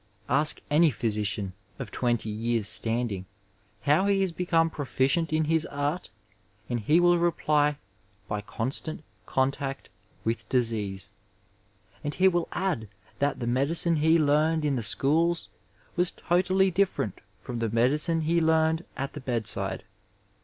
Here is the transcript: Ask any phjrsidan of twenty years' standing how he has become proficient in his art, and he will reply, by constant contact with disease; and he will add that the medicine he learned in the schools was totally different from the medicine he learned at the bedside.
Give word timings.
Ask 0.29 0.63
any 0.71 0.89
phjrsidan 0.91 1.51
of 1.77 1.91
twenty 1.91 2.31
years' 2.31 2.67
standing 2.67 3.27
how 3.81 4.07
he 4.07 4.21
has 4.21 4.31
become 4.31 4.71
proficient 4.71 5.31
in 5.31 5.43
his 5.43 5.63
art, 5.67 6.09
and 6.67 6.79
he 6.79 6.99
will 6.99 7.19
reply, 7.19 7.77
by 8.27 8.41
constant 8.41 9.03
contact 9.27 9.89
with 10.23 10.49
disease; 10.49 11.11
and 12.03 12.15
he 12.15 12.27
will 12.27 12.47
add 12.51 12.87
that 13.19 13.39
the 13.39 13.45
medicine 13.45 13.97
he 13.97 14.17
learned 14.17 14.65
in 14.65 14.75
the 14.75 14.81
schools 14.81 15.49
was 15.95 16.09
totally 16.09 16.71
different 16.71 17.21
from 17.39 17.59
the 17.59 17.69
medicine 17.69 18.21
he 18.21 18.41
learned 18.41 18.83
at 18.97 19.13
the 19.13 19.21
bedside. 19.21 19.83